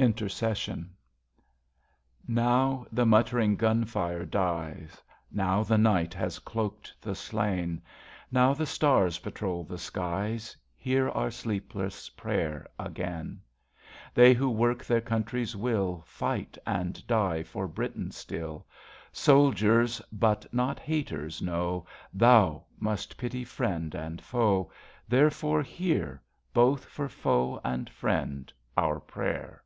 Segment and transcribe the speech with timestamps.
[0.00, 0.96] 76 INTERCESSION
[2.26, 7.82] Now the muttering gun fire dies, Now the night has cloaked the slain,
[8.32, 13.42] Now the stars patrol the skies, Hear our sleepless prayer again!
[14.14, 18.66] They who work their country's will, Fight and die for Britain still,
[19.12, 21.84] Soldiers, but not haters, know
[22.14, 24.72] Thou must pity friend and foe.
[25.06, 26.22] Therefore hear,
[26.54, 29.62] Both for foe and friend, our prayer.